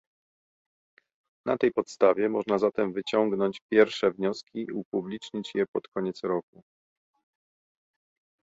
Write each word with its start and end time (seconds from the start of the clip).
Na 1.45 1.57
tej 1.57 1.71
podstawie 1.71 2.29
można 2.29 2.57
zatem 2.57 2.93
wyciągnąć 2.93 3.59
pierwsze 3.71 4.11
wnioski 4.11 4.59
i 4.61 4.71
upublicznić 4.71 5.51
je 5.55 5.65
pod 5.73 5.87
koniec 5.87 6.23
roku 6.23 6.61